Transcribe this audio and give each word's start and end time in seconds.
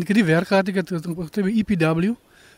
Ik 0.00 0.06
heb 0.08 0.16
die 0.16 0.24
werk 0.24 0.46
gehad, 0.46 0.66
heb 0.66 0.88
het 0.88 1.30
bij 1.34 1.64
EPW. 1.68 2.14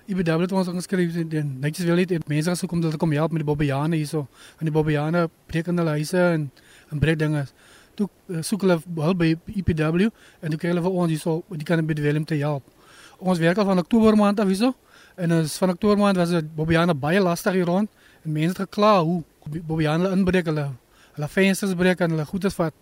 EPW 0.07 0.41
het 0.41 0.53
ons 0.53 0.69
ingeskryf 0.69 1.17
en 1.17 1.57
netjies 1.61 1.87
wil 1.87 1.95
net 1.95 2.29
mense 2.29 2.51
as 2.51 2.63
kom 2.67 2.81
dat 2.81 2.97
kom 2.97 3.13
help 3.13 3.31
met 3.31 3.43
die 3.43 3.47
bobbejane 3.47 3.97
hierso. 3.97 4.29
En 4.59 4.65
die 4.65 4.71
bobbejane 4.71 5.31
breek 5.47 5.67
hulle 5.67 5.89
huise 5.89 6.19
en 6.19 6.51
en 6.91 6.99
breek 6.99 7.19
dinge. 7.19 7.47
Toe 7.95 8.09
uh, 8.27 8.43
soek 8.43 8.61
hulle 8.61 8.79
hulp 8.95 9.19
by 9.19 9.35
EPW 9.51 10.07
en 10.41 10.51
toe 10.51 10.59
kry 10.59 10.71
hulle 10.71 10.85
vir 10.87 10.91
ons 10.91 11.11
hierso 11.11 11.43
die 11.51 11.67
kan 11.67 11.87
by 11.87 11.95
Willem 11.95 12.25
te 12.25 12.39
help. 12.39 12.63
Ons 13.19 13.39
werk 13.39 13.59
al 13.59 13.65
van 13.65 13.79
Oktober 13.79 14.17
maand 14.17 14.41
af 14.41 14.47
hierso. 14.47 14.71
En 15.17 15.33
ons 15.33 15.59
van 15.59 15.71
Oktober 15.71 15.99
maand 15.99 16.17
was 16.17 16.31
dit 16.31 16.55
bobbejane 16.55 16.95
baie 16.95 17.21
lastig 17.21 17.53
hier 17.53 17.67
rond 17.67 17.91
en 18.23 18.33
mense 18.33 18.55
het 18.55 18.69
gekla 18.69 19.01
hoe 19.03 19.25
bobbejane 19.43 20.11
inbreek 20.11 20.47
hulle. 20.47 20.71
Hulle 21.19 21.29
vensters 21.29 21.75
breek 21.75 21.99
en 21.99 22.15
hulle 22.15 22.31
goedes 22.31 22.55
vat. 22.55 22.75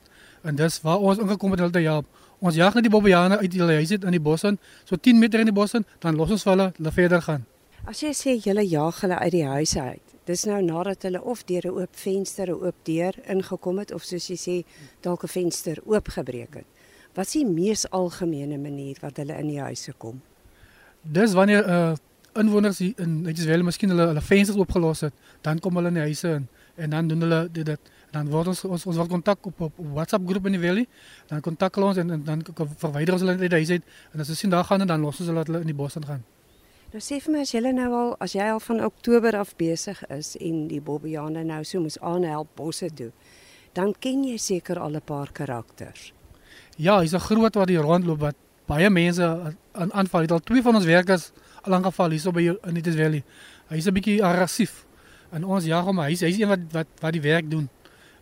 En 0.43 0.55
dis 0.55 0.81
waar 0.83 0.99
ons 0.99 1.19
ingekom 1.19 1.57
het 1.57 1.65
hulle 1.65 1.73
te 1.73 1.89
help. 1.89 2.07
Ons 2.43 2.57
jag 2.59 2.75
net 2.75 2.83
die 2.83 2.91
bobbejane 2.91 3.37
uit 3.39 3.55
hulle 3.55 3.77
huise 3.79 4.01
in 4.03 4.17
die 4.17 4.21
bos 4.21 4.43
in, 4.49 4.57
so 4.85 4.97
10 4.99 5.19
meter 5.23 5.39
in 5.39 5.47
die 5.47 5.55
bos 5.55 5.77
in, 5.79 5.85
dan 6.03 6.17
los 6.19 6.33
ons 6.35 6.45
hulle, 6.49 6.73
hulle 6.75 6.93
verder 6.95 7.23
gaan. 7.23 7.45
As 7.87 8.03
jy 8.03 8.11
sê 8.19 8.35
julle 8.35 8.65
jag 8.67 8.99
hulle 9.05 9.19
uit 9.19 9.33
die 9.35 9.45
huise 9.47 9.83
uit. 9.83 10.17
Dis 10.27 10.43
nou 10.47 10.59
nadat 10.63 11.07
hulle 11.07 11.23
of 11.23 11.45
deur 11.47 11.67
'n 11.67 11.79
oop 11.79 11.95
venster, 11.95 12.51
'n 12.51 12.59
oop 12.67 12.75
deur 12.85 13.15
ingekom 13.27 13.79
het 13.79 13.93
of 13.93 14.03
soos 14.03 14.27
jy 14.27 14.37
sê 14.37 14.65
dalk 15.03 15.23
'n 15.25 15.29
venster 15.29 15.79
oopgebreek 15.87 16.55
het. 16.55 16.67
Wat 17.15 17.27
is 17.27 17.33
die 17.33 17.47
mees 17.47 17.91
algemene 17.91 18.59
manier 18.59 18.97
wat 19.01 19.17
hulle 19.17 19.39
in 19.39 19.49
die 19.49 19.61
huise 19.61 19.93
kom? 19.99 20.21
Dis 21.03 21.33
wanneer 21.35 21.63
'n 21.67 21.71
uh, 21.71 21.95
inwoners 22.35 22.81
in 22.81 23.23
netjies 23.23 23.47
wel 23.47 23.63
miskien 23.63 23.91
hulle 23.91 24.07
hulle 24.07 24.21
vensters 24.21 24.59
oopgelos 24.59 25.01
het, 25.01 25.15
dan 25.41 25.59
kom 25.59 25.77
hulle 25.77 25.89
in 25.89 25.95
die 25.95 26.09
huise 26.09 26.29
in 26.29 26.49
en 26.75 26.91
dan 26.91 27.09
doen 27.09 27.21
hulle 27.21 27.49
dit, 27.53 27.67
dit 27.67 27.81
dan 28.13 28.29
word 28.29 28.53
ons 28.53 28.61
ons 28.69 28.85
ons 28.91 28.99
word 29.01 29.09
kontak 29.11 29.47
op 29.49 29.61
op 29.69 29.79
WhatsApp 29.97 30.27
groep 30.29 30.47
in 30.51 30.59
die 30.59 30.61
valley. 30.61 30.87
Dan 31.31 31.41
kontak 31.41 31.79
hulle 31.79 31.89
ons 31.93 32.01
en, 32.03 32.13
en 32.19 32.25
dan 32.27 32.45
verwyder 32.85 33.17
ons 33.17 33.25
hulle 33.25 33.39
uit 33.39 33.49
die 33.49 33.61
huis 33.63 33.73
uit 33.73 33.85
en 34.13 34.25
as 34.25 34.33
ons 34.35 34.45
sien 34.45 34.53
daar 34.53 34.69
gaan 34.69 34.85
en 34.85 34.93
dan 34.93 35.01
los 35.01 35.21
ons 35.21 35.31
hulle 35.33 35.41
dat 35.41 35.51
hulle 35.53 35.65
in 35.65 35.73
die 35.73 35.79
bos 35.79 35.97
gaan. 35.97 36.25
Nou 36.93 37.01
sê 37.01 37.23
vir 37.25 37.33
my 37.33 37.45
as 37.47 37.55
jy 37.55 37.63
nou 37.73 37.89
al 37.97 38.11
as 38.21 38.37
jy 38.37 38.51
al 38.53 38.61
van 38.61 38.85
Oktober 38.85 39.39
af 39.41 39.55
besig 39.57 40.03
is 40.13 40.35
en 40.37 40.67
die 40.69 40.81
Bobbejane 40.85 41.45
nou 41.49 41.63
so 41.65 41.81
moes 41.81 41.97
aanhelp 42.05 42.53
bosse 42.57 42.91
toe, 42.93 43.13
dan 43.73 43.95
ken 43.99 44.27
jy 44.29 44.37
seker 44.37 44.79
al 44.79 44.97
'n 44.97 45.01
paar 45.01 45.33
karakters. 45.33 46.13
Ja, 46.77 47.01
hy's 47.01 47.15
'n 47.15 47.21
groot 47.21 47.55
wat 47.55 47.69
hier 47.69 47.81
rondloop 47.81 48.21
wat 48.21 48.37
baie 48.67 48.91
mense 48.91 49.25
aan 49.73 49.93
aanval. 49.93 50.21
Het 50.21 50.33
al 50.33 50.41
twee 50.41 50.63
van 50.63 50.77
ons 50.77 50.85
werkers 50.85 51.33
al 51.63 51.75
aangeval 51.75 52.11
hierso 52.11 52.31
by 52.33 52.59
in 52.69 52.75
die 52.75 52.93
Valley. 52.93 53.25
Hy's 53.69 53.87
'n 53.87 53.95
bietjie 53.95 54.23
aggressief. 54.23 54.85
En 55.33 55.45
ons 55.45 55.65
jag 55.65 55.85
hom, 55.85 55.99
hy's 55.99 56.21
hy's 56.21 56.39
een 56.39 56.49
wat 56.49 56.61
wat 56.73 56.87
wat 57.01 57.13
die 57.13 57.23
werk 57.23 57.51
doen 57.51 57.71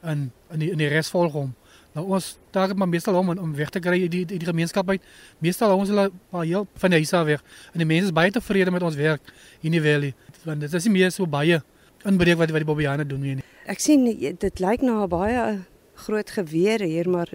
in 0.03 0.31
in 0.51 0.59
die 0.59 0.70
in 0.70 0.79
die 0.79 0.89
res 0.89 1.11
volg 1.11 1.33
hom. 1.33 1.55
Nou 1.95 2.06
ons 2.15 2.39
daar 2.55 2.77
maar 2.77 2.89
meestal 2.89 3.15
om 3.19 3.33
om 3.39 3.55
weg 3.55 3.70
te 3.70 3.81
kry 3.83 3.98
die 3.98 4.09
die, 4.09 4.39
die 4.39 4.47
gemeenskap 4.47 4.89
uit. 4.89 5.03
Meestal 5.39 5.77
ons 5.77 5.89
hulle 5.89 6.11
maar 6.31 6.45
heel 6.45 6.67
van 6.75 6.91
die 6.91 6.98
huis 7.03 7.12
af 7.12 7.27
weg. 7.27 7.42
En 7.73 7.83
die 7.83 7.87
mense 7.87 8.11
is 8.11 8.12
baie 8.12 8.31
tevrede 8.31 8.70
met 8.70 8.83
ons 8.83 8.95
werk 8.95 9.33
in 9.61 9.75
die 9.75 9.83
valley. 9.83 10.15
Want 10.45 10.61
dit 10.61 10.75
is 10.75 10.84
nie 10.84 10.92
meer 10.92 11.11
so 11.11 11.27
baie 11.27 11.62
inbreek 12.05 12.39
wat 12.39 12.51
wat 12.51 12.62
die 12.62 12.69
Bobbejane 12.69 13.07
doen 13.07 13.20
nie. 13.20 13.37
Ek 13.67 13.83
sien 13.83 14.07
dit 14.07 14.61
lyk 14.61 14.83
na 14.83 15.03
'n 15.05 15.09
baie 15.09 15.59
groot 15.95 16.31
geweer 16.31 16.81
hier, 16.81 17.09
maar 17.09 17.29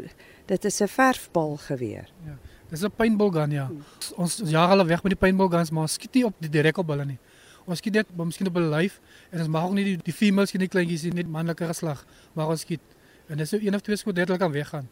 dit 0.47 0.65
is 0.65 0.81
'n 0.81 0.87
verfbal 0.87 1.57
geweer. 1.57 2.07
Ja. 2.25 2.37
Dis 2.69 2.83
'n 2.83 2.91
paintball 2.95 3.31
gun 3.31 3.51
ja. 3.51 3.67
Hmm. 3.67 3.83
Ons 4.15 4.41
jag 4.45 4.69
hulle 4.69 4.85
weg 4.85 5.03
met 5.03 5.11
die 5.11 5.19
paintball 5.19 5.49
guns, 5.49 5.71
maar 5.71 5.89
skiet 5.89 6.13
nie 6.13 6.25
op 6.25 6.33
die 6.39 6.49
direk 6.49 6.77
op 6.77 6.87
hulle 6.87 7.05
nie. 7.05 7.17
Ons 7.65 7.81
skiet 7.81 7.93
net 7.93 8.11
miskien 8.17 8.47
op 8.47 8.57
'n 8.57 8.69
lyf 8.69 8.99
en 9.31 9.39
ons 9.39 9.47
mag 9.47 9.63
ook 9.63 9.73
nie 9.73 9.83
die, 9.83 9.97
die 9.97 10.13
females 10.13 10.49
skiet 10.49 10.61
nie 10.61 10.69
kleintjies 10.69 11.03
nie, 11.03 11.13
net 11.13 11.27
manlike 11.27 11.65
geslag, 11.65 12.05
maar 12.33 12.47
ons 12.47 12.61
skiet. 12.61 12.81
En 13.27 13.37
dis 13.37 13.49
so 13.49 13.57
een 13.57 13.75
of 13.75 13.81
twee 13.81 13.95
skoot 13.97 14.15
dit 14.15 14.37
kan 14.37 14.51
weggaan. 14.51 14.87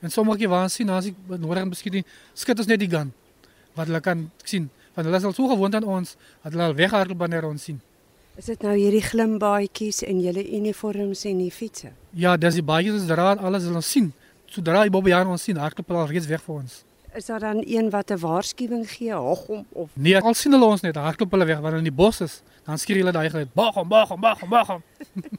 En 0.00 0.10
sommige 0.10 0.48
waar 0.48 0.62
ons 0.62 0.74
sien 0.74 0.88
as 0.88 1.06
ek 1.06 1.14
nodig 1.28 1.64
miskien 1.64 1.92
nie 1.92 2.04
skiet 2.34 2.58
ons 2.58 2.66
net 2.66 2.80
die 2.80 2.88
gun 2.88 3.12
wat 3.74 3.86
hulle 3.86 4.00
kan 4.00 4.30
sien. 4.44 4.70
Want 4.94 5.06
hulle 5.06 5.16
is 5.16 5.24
al 5.24 5.32
so 5.32 5.48
gewoond 5.48 5.74
aan 5.74 5.84
ons 5.84 6.16
dat 6.42 6.52
hulle 6.52 6.64
al 6.64 6.74
weghardloop 6.74 7.18
wanneer 7.18 7.44
ons 7.44 7.62
sien. 7.62 7.80
Is 8.36 8.44
dit 8.44 8.62
nou 8.62 8.74
hierdie 8.76 9.02
glimbaadjies 9.02 10.02
en 10.06 10.20
julle 10.20 10.44
uniforms 10.56 11.24
en 11.24 11.38
die 11.38 11.50
fietsse? 11.50 11.92
Ja, 12.16 12.36
dis 12.36 12.54
die 12.54 12.64
baadjies 12.64 13.02
is 13.02 13.06
daar 13.06 13.36
alles 13.36 13.64
hulle 13.68 13.82
sien. 13.84 14.12
Sodra 14.50 14.82
die 14.82 14.90
Bobbejaan 14.90 15.28
ons 15.30 15.42
sien, 15.42 15.56
hardloop 15.60 15.92
hulle 15.92 16.06
reeds 16.10 16.26
weg 16.26 16.42
vir 16.42 16.54
ons. 16.54 16.80
Is 17.14 17.26
daar 17.26 17.40
dan 17.40 17.62
een 17.66 17.90
wat 17.90 18.10
'n 18.10 18.18
waarskuwing 18.18 18.90
gee? 18.90 19.12
Hog 19.12 19.46
hom 19.46 19.66
of 19.68 19.90
Nee, 19.92 20.18
al 20.18 20.34
sien 20.34 20.52
hulle 20.52 20.64
ons 20.64 20.80
net, 20.80 20.94
hardloop 20.94 21.30
hulle 21.30 21.44
weg 21.44 21.58
wanneer 21.58 21.78
in 21.78 21.88
die 21.88 21.92
bos 21.92 22.20
is. 22.20 22.42
Dan 22.64 22.78
skree 22.78 22.98
hulle 22.98 23.12
daai 23.12 23.30
geluid: 23.30 23.52
"Bag 23.52 23.74
hom, 23.74 23.88
bag 23.88 24.08
hom, 24.08 24.20
bag 24.20 24.40
hom, 24.40 24.48
bag 24.48 24.66
hom." 24.66 24.82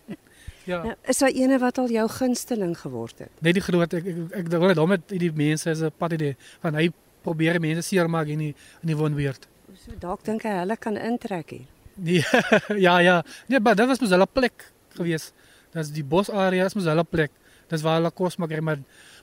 ja. 0.71 0.83
Nou, 0.83 0.95
is 1.01 1.17
daar 1.17 1.29
ene 1.29 1.59
wat 1.59 1.77
al 1.77 1.89
jou 1.89 2.09
gunsteling 2.09 2.79
geword 2.79 3.19
het? 3.19 3.29
Nee, 3.39 3.53
die 3.53 3.61
groot 3.61 3.93
ek 3.93 4.05
ek 4.05 4.17
ek 4.31 4.49
dink 4.49 4.63
net 4.63 4.77
hom 4.77 4.89
met 4.89 5.07
die 5.07 5.31
mense 5.31 5.69
is 5.69 5.81
'n 5.81 5.91
pad 5.97 6.11
idee 6.11 6.35
van 6.59 6.75
hy 6.75 6.91
probeer 7.21 7.59
mense 7.59 7.81
seermaak 7.81 8.27
in 8.27 8.39
die 8.39 8.55
in 8.81 8.87
die 8.87 8.97
woonbuurt. 8.97 9.47
So 9.85 9.91
dalk 9.99 10.23
dink 10.23 10.43
hy 10.43 10.49
hulle 10.49 10.77
kan 10.77 10.97
intrek 10.97 11.49
hier. 11.49 11.67
Nee, 11.95 12.23
ja, 12.85 12.97
ja. 12.99 13.23
Nee, 13.47 13.59
maar 13.59 13.75
dit 13.75 13.87
was 13.87 13.99
mos 13.99 14.09
hulle 14.09 14.27
plek 14.27 14.71
gewees. 14.89 15.31
Dit 15.71 15.83
is 15.83 15.91
die 15.91 16.03
bosarea 16.03 16.65
is 16.65 16.73
mos 16.75 16.85
hulle 16.85 17.03
plek. 17.03 17.31
Dis 17.71 17.81
waar 17.81 18.01
hulle 18.01 18.11
kos 18.11 18.35
maak, 18.37 18.51
maar 18.61 18.79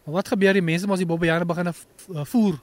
Maar 0.08 0.22
wat 0.22 0.28
gebeur 0.32 0.56
die 0.56 0.64
mense 0.64 0.88
mos 0.88 1.02
die 1.02 1.06
bobbejane 1.06 1.44
begin 1.44 1.68
uh, 1.68 2.22
voer 2.24 2.54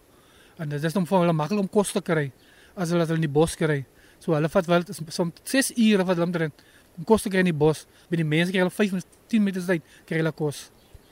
en 0.57 0.69
dit 0.71 0.85
is 0.89 0.95
om 0.97 1.03
vir 1.05 1.19
hulle 1.21 1.33
maklik 1.37 1.59
om 1.61 1.67
kos 1.69 1.91
te 1.93 2.01
kry 2.01 2.31
as 2.73 2.89
hulle 2.89 3.05
dit 3.05 3.19
in 3.19 3.25
die 3.27 3.29
bos 3.29 3.53
kry. 3.59 3.83
So 4.17 4.33
hulle 4.33 4.49
vat 4.49 4.65
wel 4.65 4.87
som 5.13 5.29
6 5.45 5.69
ure 5.75 6.07
wat 6.07 6.17
hulle 6.17 6.25
omtrent 6.25 6.63
om 6.97 7.05
kos 7.05 7.21
te 7.21 7.29
kry 7.29 7.43
in 7.45 7.51
die 7.51 7.53
bos. 7.53 7.83
By 8.09 8.17
die 8.17 8.25
mense 8.25 8.49
kry 8.49 8.63
hulle 8.63 8.73
5 8.73 9.05
10 9.29 9.45
minute 9.45 9.61
tyd 9.67 9.85
kry 10.09 10.23
hulle 10.23 10.33
kos. 10.33 10.71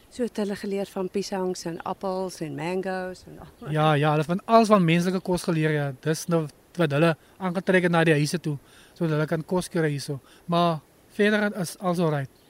So 0.09 0.25
het 0.25 0.41
hulle 0.41 0.57
geleer 0.57 0.89
van 0.89 1.13
piesangs 1.13 1.67
en 1.69 1.77
appels 1.85 2.41
en 2.41 2.57
mangoes 2.57 3.21
en 3.29 3.37
al. 3.37 3.53
Ja, 3.69 3.87
ja, 3.93 4.17
hulle 4.17 4.25
van 4.25 4.41
alles 4.49 4.73
van 4.73 4.89
menslike 4.89 5.21
kos 5.21 5.45
geleer 5.45 5.77
ja. 5.77 5.87
Dis 6.01 6.25
nou 6.33 6.47
wat 6.81 6.97
hulle 6.97 7.13
aangetrek 7.37 7.91
het 7.91 7.93
na 7.93 8.01
die 8.09 8.17
huise 8.17 8.41
toe 8.41 8.57
sodat 8.95 9.19
hulle 9.19 9.29
kan 9.29 9.45
kos 9.45 9.69
kry 9.69 9.93
hierso. 9.93 10.17
Maar 10.49 10.79
verder 11.13 11.51
is 11.61 11.77
alles 11.77 12.01
alright. 12.01 12.42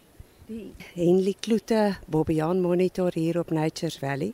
Die 0.43 0.73
Henley 0.93 1.35
Kloete 1.39 1.95
Bobbejaan 2.11 2.59
monitor 2.61 3.11
hier 3.15 3.39
op 3.39 3.51
Nature's 3.51 3.95
Valley. 3.97 4.33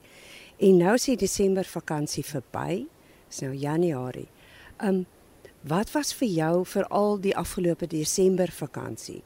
En 0.57 0.77
nou 0.77 0.93
is 0.97 1.03
die 1.05 1.17
Desember 1.21 1.67
vakansie 1.69 2.23
verby. 2.25 2.87
Dis 3.29 3.43
nou 3.45 3.53
Januarie. 3.53 4.27
Um 4.81 5.05
wat 5.69 5.91
was 5.91 6.13
vir 6.15 6.29
jou 6.31 6.63
veral 6.65 7.19
die 7.21 7.35
afgelope 7.37 7.85
Desember 7.91 8.49
vakansie? 8.49 9.21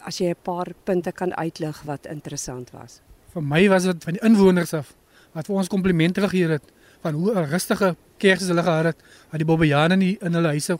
As 0.00 0.18
jy 0.18 0.30
'n 0.30 0.42
paar 0.42 0.72
punte 0.84 1.12
kan 1.12 1.34
uitlig 1.34 1.82
wat 1.82 2.06
interessant 2.06 2.70
was. 2.70 3.00
Vir 3.32 3.42
my 3.42 3.68
was 3.68 3.82
dit 3.82 4.04
van 4.04 4.12
die 4.12 4.24
inwoners 4.24 4.72
af 4.72 4.94
wat 5.32 5.46
vir 5.46 5.56
ons 5.56 5.68
komplimente 5.68 6.20
gegee 6.20 6.48
het 6.48 6.72
van 7.02 7.14
hoe 7.14 7.34
'n 7.34 7.50
rustige 7.50 7.96
Kersfees 8.16 8.48
hulle 8.48 8.62
gehad 8.62 8.84
het, 8.84 8.96
dat 9.30 9.38
die 9.38 9.44
Bobbejane 9.44 9.96
nie 9.96 10.16
in 10.20 10.32
hulle 10.32 10.48
huise 10.48 10.78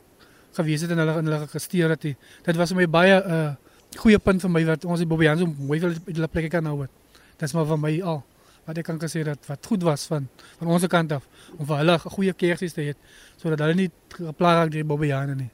gewees 0.52 0.80
het 0.80 0.90
en 0.90 0.98
hulle 0.98 1.18
in 1.18 1.26
hulle 1.26 1.48
gesteer 1.48 1.88
het. 1.88 2.02
Dit 2.44 2.56
was 2.56 2.68
vir 2.70 2.76
my 2.76 2.86
baie 2.86 3.20
'n 3.20 3.30
uh, 3.30 3.54
goeie 3.98 4.18
punt 4.18 4.42
vir 4.42 4.50
my 4.50 4.64
wat 4.64 4.84
ons 4.84 5.00
die 5.02 5.08
Bobbejaan 5.08 5.38
so 5.38 5.46
mooi 5.46 5.80
wil 5.80 5.90
uit 5.90 6.14
hulle 6.16 6.28
plekke 6.28 6.50
kan 6.52 6.66
hou 6.66 6.82
het. 6.82 6.90
Dis 7.38 7.54
maar 7.56 7.66
vir 7.66 7.80
my 7.80 7.92
al 8.02 8.22
wat 8.66 8.78
ek 8.78 8.86
kan 8.86 8.98
gesê 9.02 9.24
dat 9.26 9.48
wat 9.48 9.66
goed 9.66 9.82
was 9.82 10.06
van 10.06 10.28
van 10.60 10.68
ons 10.70 10.86
kant 10.86 11.12
af 11.12 11.26
om 11.58 11.66
vir 11.66 11.80
hulle 11.82 11.98
goeie 12.04 12.32
keersies 12.32 12.74
te 12.76 12.84
hê 12.88 12.94
sodat 13.40 13.64
hulle 13.64 13.74
nie 13.74 13.90
geplaag 14.14 14.58
raak 14.60 14.70
deur 14.70 14.82
die 14.84 14.88
Bobbejane 14.88 15.34
nie. 15.34 15.50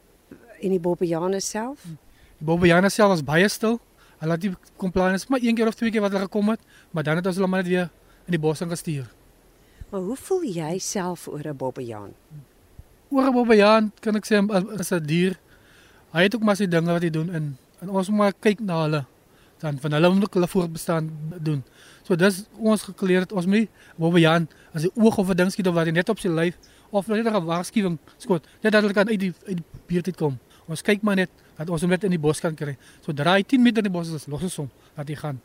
En 0.61 0.75
die 0.75 0.81
Bobbejane 0.83 1.41
self? 1.41 1.85
Die 2.39 2.47
Bobbejane 2.47 2.91
self 2.91 3.15
was 3.17 3.25
baie 3.25 3.49
stil. 3.49 3.79
Hulle 4.19 4.35
het 4.35 4.43
nie 4.43 4.53
kom 4.77 4.93
plan 4.93 5.15
is 5.15 5.29
maar 5.29 5.41
een 5.43 5.57
keer 5.57 5.71
of 5.71 5.79
twee 5.79 5.91
keer 5.95 6.05
wat 6.05 6.13
hulle 6.13 6.27
gekom 6.27 6.51
het, 6.53 6.61
maar 6.91 7.07
dan 7.07 7.21
het 7.21 7.27
ons 7.27 7.37
hulle 7.39 7.49
maar 7.49 7.63
net 7.63 7.71
weer 7.71 7.89
in 8.27 8.37
die 8.37 8.43
bos 8.43 8.61
ingestuur. 8.61 9.07
Maar 9.91 10.01
hoe 10.01 10.17
voel 10.17 10.45
jy 10.45 10.79
self 10.79 11.29
oor 11.29 11.47
'n 11.47 11.57
Bobbejaan? 11.57 12.13
Oor 13.11 13.25
'n 13.25 13.33
Bobbejaan 13.33 13.93
kan 14.01 14.17
ek 14.17 14.27
sê 14.27 14.37
as 14.79 14.93
'n 14.93 15.07
dier. 15.07 15.39
Hy 16.13 16.23
het 16.23 16.35
ook 16.35 16.43
maar 16.43 16.57
sy 16.57 16.67
dinge 16.67 16.93
wat 16.93 17.03
hy 17.03 17.11
doen 17.11 17.35
in 17.35 17.57
en 17.81 17.91
ons 17.91 18.09
moet 18.09 18.19
maar 18.19 18.35
kyk 18.41 18.61
na 18.61 18.83
hulle 18.83 19.05
dan 19.59 19.79
van 19.83 19.93
hulle 19.93 20.11
moet 20.15 20.35
hulle 20.35 20.49
voortbestaan 20.49 21.11
doen. 21.43 21.65
So 22.07 22.17
dis 22.17 22.45
ons 22.57 22.83
gekleer 22.83 23.27
het 23.27 23.33
ons 23.33 23.47
moet 23.47 23.69
Bobbe 23.97 24.21
Jan 24.23 24.49
as 24.73 24.87
die 24.87 24.93
oog 24.95 25.19
of 25.19 25.31
'n 25.31 25.37
ding 25.37 25.51
skiet 25.51 25.67
of 25.67 25.75
wat 25.75 25.91
net 25.91 26.09
op 26.09 26.19
sy 26.19 26.29
lyf 26.29 26.59
of 26.91 27.07
net 27.07 27.27
'n 27.27 27.45
waarskuwing 27.45 27.99
skot 28.19 28.47
net 28.63 28.73
dat 28.73 28.83
hulle 28.83 28.95
kan 28.95 29.09
uit 29.09 29.21
die 29.21 29.35
uit 29.47 29.57
die 29.57 29.65
buurt 29.87 30.07
uit 30.07 30.17
kom. 30.17 30.39
Ons 30.69 30.83
kyk 30.83 31.03
maar 31.03 31.17
net 31.17 31.31
dat 31.57 31.71
ons 31.71 31.81
hom 31.81 31.91
net 31.91 32.05
in 32.05 32.11
die 32.11 32.19
bos 32.19 32.41
kan 32.41 32.55
kry. 32.55 32.77
So 33.01 33.13
draai 33.13 33.43
10 33.43 33.63
meter 33.63 33.79
in 33.79 33.93
die 33.93 33.99
bos 33.99 34.09
is 34.09 34.27
los 34.27 34.43
ons 34.43 34.57
hom 34.57 34.71
dat 34.97 35.09
hy 35.09 35.15
gaan. 35.15 35.41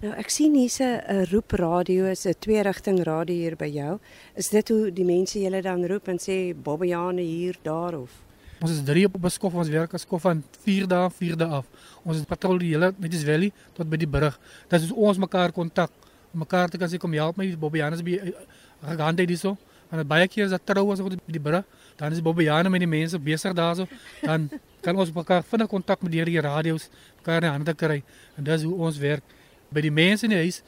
Nou 0.00 0.12
ek 0.12 0.30
sien 0.30 0.54
hier's 0.54 0.80
'n 0.80 1.24
roepradio, 1.32 2.04
is 2.04 2.26
'n 2.26 2.34
twee 2.38 2.62
rigting 2.62 3.02
radio 3.02 3.34
hier 3.34 3.56
by 3.56 3.66
jou. 3.66 3.98
Is 4.34 4.48
dit 4.48 4.68
hoe 4.68 4.90
die 4.90 5.04
mense 5.04 5.38
julle 5.40 5.62
dan 5.62 5.86
roep 5.86 6.08
en 6.08 6.18
sê 6.18 6.54
Bobbe 6.54 6.86
Jan 6.86 7.16
hier 7.16 7.56
daar 7.62 7.94
of 7.94 8.25
Ons 8.60 8.72
is 8.72 8.82
drie 8.84 9.04
op 9.04 9.16
op 9.18 9.28
skof 9.28 9.54
ons 9.54 9.68
werk 9.68 9.92
as 9.94 10.06
skof 10.06 10.22
van 10.24 10.42
4 10.64 10.86
dae 10.88 11.10
4 11.12 11.36
dae 11.36 11.48
af. 11.58 11.66
Ons 12.04 12.22
is 12.22 12.28
patrol 12.28 12.58
die 12.58 12.72
hele 12.72 12.92
net 12.96 13.14
is 13.14 13.24
valley 13.24 13.52
tot 13.76 13.88
by 13.90 13.98
die 14.00 14.08
brug. 14.08 14.38
Dit 14.70 14.86
is 14.86 14.92
ons 14.92 15.20
mekaar 15.20 15.52
kontak 15.52 15.92
mekaar 16.36 16.68
te 16.68 16.78
kan 16.78 16.88
sê 16.88 16.98
kom 17.00 17.12
help 17.16 17.36
my 17.40 17.48
Bobbejane 17.56 17.96
by 18.04 18.16
Ragande 18.84 19.26
dis 19.26 19.40
so. 19.40 19.56
En 19.90 20.02
baie 20.06 20.26
keer 20.28 20.46
is 20.46 20.50
dat 20.50 20.64
trou 20.66 20.90
as 20.92 21.00
op 21.00 21.12
die 21.12 21.40
brug. 21.40 21.64
Dan 21.96 22.12
is 22.12 22.20
Bobbejane 22.20 22.70
met 22.72 22.80
die 22.80 22.88
mense 22.88 23.18
besig 23.18 23.54
daarso. 23.56 23.86
Dan 24.22 24.48
kan 24.82 24.96
ons 24.96 25.12
mekaar 25.12 25.44
vinnig 25.44 25.68
kontak 25.68 26.02
met 26.02 26.12
die 26.12 26.40
radio's 26.40 26.88
mekaar 27.20 27.42
in 27.42 27.50
hande 27.50 27.74
kry. 27.74 28.02
En 28.36 28.44
dis 28.44 28.62
hoe 28.62 28.74
ons 28.74 28.98
werk 28.98 29.22
by 29.68 29.80
die 29.80 29.92
mense 29.92 30.24
in 30.24 30.32
die 30.32 30.42
huis. 30.44 30.62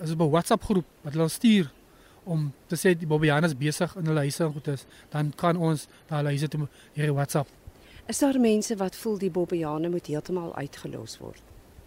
As 0.00 0.10
op 0.10 0.20
'n 0.20 0.30
WhatsApp 0.30 0.62
groep 0.64 0.86
wat 1.02 1.12
hulle 1.12 1.28
stuur 1.28 1.70
om 2.24 2.52
te 2.66 2.76
sê 2.76 2.94
die 2.98 3.08
Bobbejane 3.08 3.46
is 3.46 3.56
besig 3.58 3.96
in 4.00 4.06
hulle 4.10 4.26
huise 4.26 4.44
en 4.44 4.52
goed 4.52 4.68
is, 4.74 4.86
dan 5.12 5.32
kan 5.36 5.56
ons 5.56 5.88
na 6.10 6.20
hulle 6.20 6.34
huise 6.34 6.48
toe 6.48 6.66
hierdie 6.94 7.14
WhatsApp. 7.14 7.48
Is 8.08 8.20
daar 8.20 8.40
mense 8.40 8.76
wat 8.76 8.96
voel 8.96 9.18
die 9.18 9.30
Bobbejane 9.32 9.88
moet 9.88 10.06
heeltemal 10.06 10.54
uitgelos 10.56 11.18
word? 11.22 11.42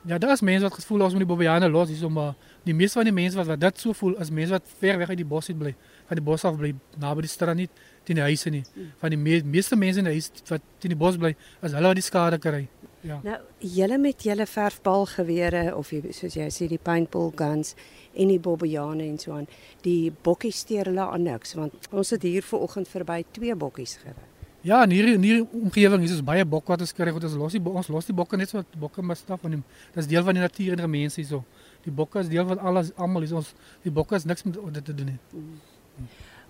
Ja, 0.08 0.18
daar 0.18 0.32
is 0.32 0.42
mense 0.42 0.64
wat 0.64 0.74
gevoel 0.74 1.02
ons 1.02 1.14
moet 1.14 1.26
die 1.26 1.28
Bobbejane 1.28 1.70
los 1.70 1.90
hier 1.90 1.98
sommer. 1.98 2.36
Die 2.64 2.74
meeste 2.74 3.00
van 3.00 3.10
die 3.10 3.14
mense 3.14 3.38
wat 3.38 3.50
wat 3.50 3.60
dit 3.60 3.80
so 3.82 3.94
voel 3.94 4.16
is 4.24 4.30
mense 4.32 4.56
wat 4.56 4.70
ver 4.80 4.98
weg 5.02 5.10
uit 5.10 5.20
die 5.20 5.26
bos 5.28 5.50
uit 5.50 5.58
bly, 5.60 5.74
van 6.08 6.20
die 6.20 6.24
bos 6.24 6.46
af 6.48 6.56
bly, 6.58 6.72
naby 7.02 7.26
die 7.26 7.32
strand 7.32 7.60
nie, 7.60 7.68
teen 8.08 8.22
die 8.22 8.24
huise 8.24 8.54
nie. 8.54 8.64
Van 9.02 9.12
die 9.12 9.20
me 9.20 9.42
meeste 9.44 9.76
mense 9.76 10.00
in 10.00 10.08
die 10.08 10.14
huis 10.16 10.32
wat 10.48 10.64
teen 10.80 10.94
die 10.96 11.00
bos 11.00 11.18
bly, 11.20 11.34
is 11.62 11.76
hulle 11.76 11.92
wat 11.92 12.00
die 12.00 12.06
skade 12.06 12.40
kry. 12.40 12.64
Ja. 13.08 13.20
Nou, 13.24 13.38
julle 13.64 13.98
met 13.98 14.24
julle 14.28 14.46
verfbalgewere 14.46 15.76
of 15.78 15.92
jy 15.96 16.12
soos 16.16 16.36
jy 16.36 16.48
sê 16.52 16.68
die 16.68 16.82
paintball 16.82 17.32
guns 17.40 17.76
en 18.14 18.34
die 18.34 18.40
bobbejane 18.40 19.06
en 19.08 19.20
so 19.22 19.38
aan, 19.38 19.48
die 19.86 20.12
bokkies 20.12 20.64
steur 20.66 20.90
hulle 20.92 21.06
aan 21.06 21.24
niks 21.24 21.56
want 21.56 21.88
ons 21.92 22.16
het 22.16 22.26
hier 22.28 22.44
vanoggend 22.44 22.92
verby 22.92 23.22
twee 23.38 23.56
bokkies 23.56 23.98
gery. 24.04 24.28
Ja, 24.68 24.82
in 24.84 24.92
hierdie 24.92 25.14
in 25.16 25.24
hierdie 25.24 25.46
omgewing 25.62 26.04
is 26.04 26.24
baie 26.26 26.44
bok 26.46 26.68
wat 26.74 26.82
ons 26.84 26.92
kry. 26.96 27.12
Goed, 27.16 27.24
ons 27.30 27.38
los 27.40 27.56
die 27.56 27.62
ons 27.62 27.90
los 27.94 28.10
die 28.10 28.16
bokke 28.18 28.40
net 28.40 28.52
so 28.52 28.64
bokke 28.82 29.06
maar 29.06 29.20
staf 29.20 29.44
van 29.46 29.54
die 29.56 29.62
dis 29.96 30.10
deel 30.12 30.26
van 30.28 30.36
die 30.36 30.44
natuur 30.44 30.74
en 30.76 30.82
die 30.82 30.90
mense 30.98 31.22
hierso. 31.22 31.44
Die 31.86 31.94
bokke 31.94 32.20
is 32.26 32.32
deel 32.32 32.48
van 32.50 32.60
alles 32.60 32.92
almal 32.98 33.24
hier 33.24 33.38
ons 33.40 33.54
die 33.86 33.94
bokke 33.94 34.18
is 34.18 34.26
niks 34.28 34.44
met 34.48 34.58
dit 34.80 34.90
te 34.90 34.96
doen 34.98 35.14
nie. 35.14 35.20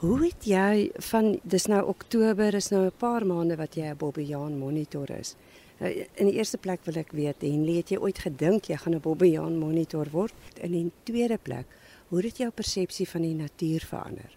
Hoe 0.01 0.17
het 0.23 0.47
jy 0.49 0.87
van 1.11 1.35
dis 1.43 1.67
nou 1.69 1.83
Oktober 1.89 2.57
is 2.57 2.71
nou 2.71 2.85
'n 2.85 2.97
paar 2.97 3.25
maande 3.25 3.57
wat 3.57 3.75
jy 3.75 3.91
'n 3.91 3.97
bobbejaan 3.97 4.57
monitor 4.57 5.11
is. 5.11 5.35
Nou, 5.77 5.91
in 6.17 6.29
die 6.31 6.37
eerste 6.39 6.57
plek 6.57 6.81
wil 6.87 6.95
ek 6.97 7.11
weet, 7.13 7.43
Henley, 7.45 7.81
het 7.81 7.91
jy 7.93 7.99
ooit 8.01 8.19
gedink 8.19 8.65
jy 8.71 8.77
gaan 8.81 8.95
'n 8.95 9.01
bobbejaan 9.01 9.59
monitor 9.59 10.07
word? 10.11 10.33
In 10.61 10.71
die 10.71 10.91
tweede 11.03 11.37
plek, 11.37 11.65
hoe 12.09 12.21
het 12.21 12.37
jou 12.37 12.49
persepsie 12.49 13.07
van 13.09 13.21
die 13.21 13.35
natuur 13.35 13.85
verander? 13.85 14.31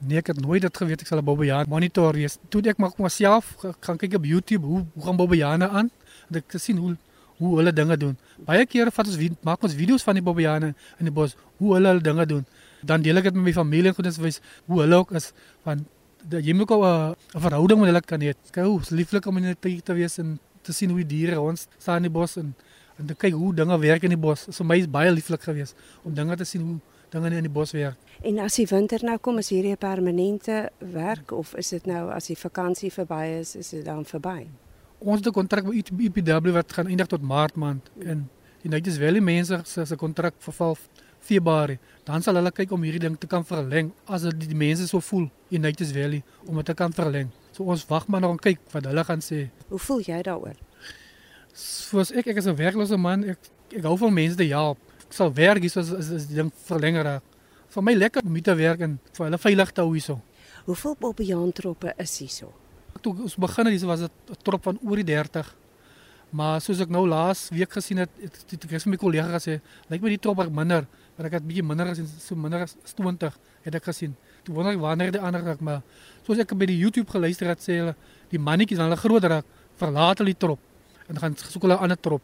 Nee, 0.00 0.18
ek 0.18 0.26
het 0.26 0.40
nooit 0.40 0.62
dit 0.62 0.76
geweet 0.76 1.00
ek 1.00 1.06
sal 1.06 1.18
'n 1.18 1.24
bobbejaan 1.24 1.68
monitor 1.68 2.12
wees. 2.12 2.38
Toe 2.48 2.62
ek 2.62 2.78
maar 2.78 2.92
myself 2.98 3.56
gaan 3.80 3.96
kyk 3.96 4.14
op 4.14 4.24
YouTube 4.24 4.66
hoe 4.66 4.84
hoe 4.94 5.04
gaan 5.04 5.16
bobbejane 5.16 5.68
aan 5.68 5.90
en 6.28 6.36
ek 6.36 6.44
gesien 6.48 6.76
hoe 6.76 6.96
hoe 7.38 7.56
hulle 7.56 7.72
dinge 7.72 7.96
doen. 7.96 8.16
Baie 8.38 8.66
kere 8.66 8.90
vat 8.90 9.06
ons 9.06 9.18
maak 9.42 9.62
ons 9.62 9.74
video's 9.74 10.02
van 10.02 10.14
die 10.14 10.22
bobbejane 10.22 10.74
in 10.98 11.04
die 11.04 11.14
bos, 11.14 11.36
hoe 11.58 11.74
hulle 11.74 11.88
hulle 11.88 12.00
dinge 12.00 12.26
doen. 12.26 12.46
Dan 12.82 13.02
deel 13.02 13.16
ek 13.16 13.24
dit 13.30 13.34
met 13.34 13.44
my 13.44 13.52
familie 13.52 13.88
en 13.88 13.94
goedens 13.94 14.18
wys 14.18 14.40
hoe 14.66 14.80
hulle 14.80 14.96
ook 14.96 15.12
is 15.12 15.32
van 15.64 15.86
jy 16.30 16.54
moet 16.54 16.70
ook 16.70 16.84
'n 16.84 17.14
'n 17.34 17.40
verhouding 17.40 17.80
met 17.80 17.88
hulle 17.88 18.00
kan 18.00 18.20
hê. 18.20 18.34
Kyk 18.50 18.64
hoe 18.64 18.80
lieflik 18.90 19.26
om 19.26 19.36
in 19.36 19.42
die 19.42 19.54
natuur 19.54 19.82
te 19.82 19.94
wees 19.94 20.18
en 20.18 20.38
te 20.62 20.72
sien 20.72 20.90
hoe 20.90 20.98
die 21.04 21.16
diere 21.16 21.34
rond 21.34 21.66
staan 21.78 21.96
in 21.96 22.10
die 22.10 22.10
bos 22.10 22.36
en 22.36 22.54
en 22.98 23.06
te 23.06 23.14
kyk 23.14 23.32
hoe 23.32 23.54
dinge 23.54 23.78
werk 23.78 24.02
in 24.02 24.12
die 24.12 24.20
bos. 24.20 24.46
So 24.50 24.64
my 24.64 24.76
is 24.78 24.88
baie 24.90 25.10
lieflik 25.10 25.42
geweest 25.42 25.74
om 26.04 26.14
dinge 26.14 26.36
te 26.36 26.44
sien 26.44 26.62
hoe 26.62 26.78
dinge 27.10 27.30
in 27.36 27.46
die 27.48 27.52
bos 27.52 27.72
werk. 27.72 27.96
En 28.22 28.38
as 28.44 28.58
die 28.60 28.66
winter 28.68 29.00
nou 29.04 29.16
kom, 29.18 29.38
is 29.38 29.48
hierdie 29.48 29.72
'n 29.72 29.78
permanente 29.78 30.70
werk 30.78 31.32
of 31.32 31.54
is 31.54 31.68
dit 31.68 31.86
nou 31.86 32.10
as 32.10 32.26
die 32.26 32.36
vakansie 32.36 32.90
verby 32.92 33.38
is, 33.40 33.56
is 33.56 33.70
dit 33.70 33.84
dan 33.84 34.04
verby? 34.04 34.46
Ons 34.98 35.18
het 35.18 35.26
'n 35.26 35.32
kontrak 35.32 35.64
met 35.64 35.90
EPW 35.98 36.52
wat 36.52 36.72
gaan 36.72 36.86
eindig 36.86 37.06
tot 37.06 37.22
Maart 37.22 37.56
maand 37.56 37.90
en 37.98 38.28
die 38.62 38.70
United 38.70 38.98
Valley 38.98 39.20
mense 39.20 39.60
se 39.64 39.84
se 39.84 39.96
kontrak 39.96 40.34
verval 40.38 40.76
Februarie. 41.22 41.78
Dan 42.04 42.22
sal 42.22 42.38
hulle 42.38 42.50
kyk 42.54 42.72
om 42.74 42.82
hierdie 42.82 43.02
ding 43.04 43.16
te 43.18 43.28
kan 43.30 43.44
verleng 43.46 43.92
as 44.06 44.26
dit 44.26 44.48
die 44.50 44.58
mense 44.58 44.88
so 44.90 45.00
voel 45.00 45.28
in 45.50 45.62
United 45.62 45.92
Valley 45.94 46.22
om 46.46 46.58
dit 46.60 46.66
te 46.66 46.74
kan 46.74 46.92
verleng. 46.92 47.30
So 47.52 47.64
ons 47.64 47.84
wag 47.88 48.08
maar 48.08 48.20
nog 48.24 48.36
en 48.36 48.42
kyk 48.42 48.60
wat 48.72 48.88
hulle 48.90 49.04
gaan 49.04 49.22
sê. 49.24 49.46
Hoe 49.68 49.78
voel 49.78 50.02
jy 50.06 50.22
daaroor? 50.28 50.56
Soos 51.54 52.12
ek 52.12 52.32
ek 52.32 52.40
is 52.40 52.46
'n 52.46 52.56
werklose 52.56 52.96
man, 52.96 53.24
ek 53.24 53.38
ek 53.76 53.84
hou 53.84 53.96
van 53.96 54.14
mense 54.14 54.36
te 54.36 54.48
help. 54.48 54.78
Ek 55.06 55.12
sal 55.12 55.32
werk 55.32 55.60
hier 55.60 55.70
soos 55.70 55.92
as, 55.92 56.10
as 56.10 56.26
die 56.26 56.36
ding 56.36 56.50
verlenger 56.66 57.04
raak. 57.04 57.22
Vir 57.68 57.82
my 57.82 57.94
lekker 57.94 58.26
om 58.26 58.34
hier 58.34 58.42
te 58.42 58.54
werk 58.54 58.80
en 58.80 58.98
vir 59.12 59.24
hulle 59.26 59.38
veilig 59.38 59.72
te 59.72 59.80
hou 59.80 59.92
hierso. 59.92 60.20
Hoeveel 60.66 60.96
bobbejaantroppe 61.00 61.94
is 61.98 62.18
hierso? 62.18 62.52
Toe 63.02 63.14
ons 63.24 63.36
begin 63.36 63.66
het, 63.66 63.82
was 63.82 64.00
dit 64.00 64.12
'n 64.30 64.42
trop 64.42 64.62
van 64.62 64.78
oor 64.82 64.96
die 64.96 65.04
30. 65.04 65.61
Maar 66.32 66.62
soos 66.64 66.80
ek 66.80 66.92
nou 66.92 67.04
laas 67.04 67.50
week 67.52 67.74
gesien 67.76 68.00
het, 68.00 68.12
het, 68.20 68.36
het 68.48 68.62
ek 68.64 68.70
het 68.72 68.84
vir 68.86 68.92
my 68.94 68.98
kollega 69.00 69.28
gesê, 69.34 69.58
lyk 69.92 70.00
my 70.00 70.12
die 70.14 70.20
trop 70.24 70.38
minder, 70.48 70.86
want 71.18 71.28
ek 71.28 71.34
het 71.36 71.44
bietjie 71.44 71.64
minder 71.68 71.90
gesien, 71.92 72.06
so 72.08 72.38
minder 72.40 72.64
as 72.64 72.72
20 72.96 73.36
het 73.66 73.76
ek 73.76 73.90
gesien. 73.90 74.14
Toe 74.46 74.54
wonder 74.56 74.72
ek 74.72 74.80
wanneer 74.80 75.12
die 75.12 75.20
ander 75.20 75.44
raak, 75.44 75.60
maar 75.60 75.82
soos 76.24 76.40
ek 76.40 76.54
by 76.56 76.70
die 76.70 76.78
YouTube 76.80 77.12
geluister 77.12 77.52
het, 77.52 77.60
sê 77.60 77.82
hulle 77.82 77.92
die 78.32 78.40
mannetjies 78.40 78.80
hulle 78.80 78.96
groot 78.96 79.28
raak, 79.28 79.50
verlaat 79.76 80.22
hulle 80.22 80.32
die 80.32 80.40
trop 80.46 80.70
en 81.12 81.20
gaan 81.20 81.36
soek 81.36 81.68
hulle 81.68 81.76
'n 81.76 81.84
ander 81.84 82.00
trop. 82.00 82.22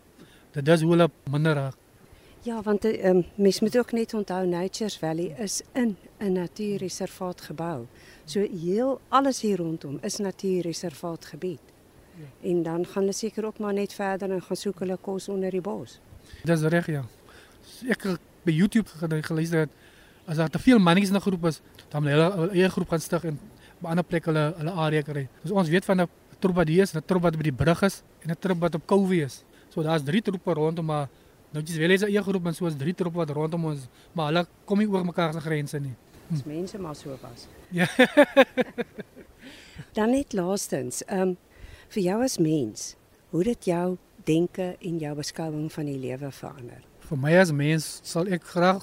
Dit 0.56 0.68
is 0.68 0.82
hoe 0.82 0.90
hulle 0.96 1.10
minder 1.30 1.54
raak. 1.54 1.76
Ja, 2.42 2.62
want 2.62 2.84
um, 2.84 3.24
mens 3.34 3.60
moet 3.60 3.78
ook 3.78 3.92
net 3.92 4.14
onthou 4.14 4.46
Nature's 4.46 4.96
Valley 4.96 5.34
is 5.38 5.62
in 5.74 5.96
'n 6.18 6.32
natuurreservaat 6.32 7.40
gebou. 7.40 7.86
So 8.24 8.40
heel 8.40 9.00
alles 9.08 9.40
hier 9.40 9.56
rondom 9.56 9.98
is 10.02 10.16
natuurreservaatgebied. 10.16 11.60
En 12.42 12.62
dan 12.62 12.86
gaan 12.86 13.02
hulle 13.02 13.12
seker 13.12 13.44
ook 13.46 13.58
maar 13.58 13.72
net 13.72 13.92
verder 13.92 14.30
en 14.30 14.42
gaan 14.42 14.56
soek 14.56 14.78
hulle 14.78 14.96
kos 15.00 15.28
onder 15.28 15.50
die 15.50 15.60
bos. 15.60 16.00
Dis 16.44 16.62
reg 16.62 16.86
ja. 16.86 17.04
Ek 17.88 18.02
het 18.02 18.20
by 18.44 18.52
YouTube 18.52 18.88
gel- 18.88 19.22
geluister 19.22 19.58
het 19.66 19.70
as 20.28 20.36
daar 20.36 20.50
te 20.50 20.58
veel 20.58 20.78
mannetjies 20.78 21.10
in 21.10 21.16
'n 21.16 21.20
groep 21.20 21.44
is, 21.46 21.60
dan 21.88 22.06
hulle 22.06 22.30
hulle 22.32 22.50
eie 22.50 22.68
groep 22.68 22.88
gaan 22.88 23.00
stig 23.00 23.24
en 23.24 23.38
op 23.78 23.82
'n 23.82 23.86
ander 23.86 24.04
plek 24.04 24.24
hulle 24.24 24.54
hulle 24.56 24.70
area 24.70 25.02
kry. 25.02 25.28
Dus 25.42 25.50
ons 25.50 25.68
weet 25.68 25.84
van 25.84 26.00
'n 26.00 26.08
trop 26.38 26.54
wat 26.54 26.68
hier 26.68 26.82
is, 26.82 26.94
'n 26.94 27.02
trop 27.06 27.22
wat 27.22 27.36
by 27.36 27.42
die 27.42 27.52
brug 27.52 27.82
is 27.82 28.02
en 28.22 28.30
'n 28.30 28.36
trop 28.38 28.58
wat 28.60 28.74
op 28.74 28.86
Kowie 28.86 29.22
is. 29.24 29.44
So 29.68 29.82
daar's 29.82 30.02
drie 30.02 30.22
troepe 30.22 30.52
rondom 30.52 30.84
maar 30.84 31.08
nou 31.52 31.64
jy's 31.64 31.76
wel 31.76 31.90
eens 31.90 32.02
'n 32.02 32.06
eie 32.06 32.22
groep 32.22 32.46
en 32.46 32.54
soos 32.54 32.76
drie 32.76 32.94
troepe 32.94 33.16
wat 33.16 33.30
rondom 33.30 33.64
ons, 33.64 33.88
maar 34.12 34.26
hulle 34.26 34.46
kom 34.64 34.78
nie 34.78 34.88
oor 34.88 35.04
mekaar 35.04 35.32
se 35.32 35.40
grense 35.40 35.78
nie. 35.78 35.94
As 36.32 36.44
mense 36.44 36.78
maar 36.78 36.94
so 36.94 37.16
was. 37.22 37.46
Ja. 37.70 37.86
Dan 39.92 40.10
net 40.10 40.32
laastens, 40.32 41.04
ehm 41.04 41.20
um, 41.20 41.36
vir 41.94 42.02
jou 42.02 42.18
as 42.24 42.38
mens, 42.38 42.94
hoe 43.32 43.44
dit 43.44 43.70
jou 43.70 43.96
denke 44.28 44.76
en 44.84 45.00
jou 45.00 45.14
beskouing 45.16 45.68
van 45.72 45.88
die 45.88 45.98
lewe 45.98 46.30
verander. 46.34 46.82
Vir 47.08 47.20
my 47.20 47.34
as 47.40 47.52
mens 47.56 47.86
sal 48.04 48.28
ek 48.28 48.44
graag 48.44 48.82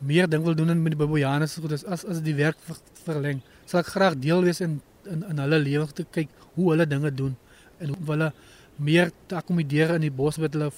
meer 0.00 0.28
ding 0.30 0.44
wil 0.44 0.56
doen 0.56 0.72
met 0.82 0.94
die 0.94 1.00
Bobojanes 1.00 1.58
goed 1.60 1.74
as 1.76 1.84
as 2.04 2.22
die 2.24 2.36
werk 2.38 2.60
ver, 2.64 2.78
verleng. 3.04 3.42
Sal 3.68 3.82
ek 3.82 3.92
graag 3.92 4.16
deel 4.22 4.46
wees 4.46 4.62
in 4.64 4.80
in 5.08 5.24
in 5.28 5.42
hulle 5.44 5.58
lewe 5.60 5.88
te 5.92 6.04
kyk 6.04 6.32
hoe 6.54 6.70
hulle 6.72 6.86
dinge 6.88 7.12
doen 7.14 7.36
en 7.80 7.92
hoe 7.94 8.06
hulle 8.12 8.32
meer 8.76 9.12
te 9.26 9.36
akkommodeer 9.36 9.96
in 9.96 10.06
die 10.06 10.14
bos 10.14 10.38
met 10.40 10.56
hulle 10.56 10.70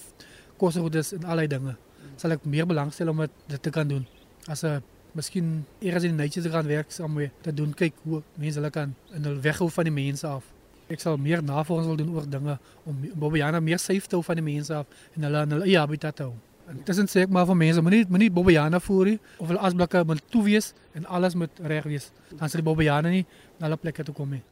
kosgoedes 0.59 1.15
en 1.17 1.25
allerlei 1.25 1.47
dinge. 1.55 1.77
Sal 2.17 2.35
ek 2.35 2.45
meer 2.45 2.67
belangstel 2.67 3.11
om 3.13 3.23
dit, 3.23 3.63
te 3.63 3.71
kan 3.71 3.89
doen 3.89 4.07
as 4.49 4.65
'n 4.65 4.83
miskien 5.15 5.65
eers 5.81 6.05
in 6.05 6.17
die 6.17 6.25
nature 6.25 6.43
te 6.43 6.51
gaan 6.51 6.67
werk 6.67 6.91
saam 6.91 7.15
mee 7.15 7.31
te 7.43 7.53
doen 7.53 7.75
kyk 7.75 7.95
hoe 8.05 8.23
mense 8.35 8.59
hulle 8.59 8.71
kan 8.71 8.95
in 9.15 9.23
hulle 9.25 9.41
weghou 9.41 9.71
van 9.71 9.85
die 9.85 9.93
mense 9.93 10.27
af. 10.27 10.45
Ek 10.91 11.03
sal 11.03 11.19
meer 11.23 11.43
navorsing 11.43 11.87
wil 11.93 11.99
doen 12.01 12.15
oor 12.17 12.27
dinge 12.27 12.57
om 12.89 13.03
Bobojane 13.15 13.61
meer 13.63 13.79
safe 13.79 14.09
te 14.11 14.19
hou 14.19 14.25
van 14.27 14.41
die 14.41 14.47
mense 14.47 14.75
af 14.75 14.87
en 15.15 15.27
hulle 15.29 15.43
in 15.47 15.57
hulle 15.57 15.69
eie 15.69 15.79
habitat 15.79 16.19
te 16.19 16.27
hou. 16.27 16.35
Intussen 16.71 17.09
sê 17.11 17.25
ek 17.27 17.35
maar 17.35 17.47
vir 17.49 17.59
mense, 17.59 17.83
moenie 17.83 18.05
moenie 18.11 18.31
Bobojane 18.31 18.81
voer 18.83 19.13
nie 19.13 19.19
of 19.39 19.49
hulle 19.51 19.63
asblikke 19.69 20.03
moet 20.07 20.23
toe 20.35 20.43
wees 20.47 20.73
en 20.99 21.07
alles 21.07 21.39
moet 21.39 21.63
reg 21.73 21.87
wees. 21.91 22.11
Dan 22.35 22.49
sal 22.49 22.63
die 22.63 22.67
Bobojane 22.67 23.15
nie 23.15 23.27
na 23.59 23.69
hulle 23.69 23.79
plekke 23.79 24.07
toe 24.07 24.15
kom 24.15 24.35
nie. 24.35 24.43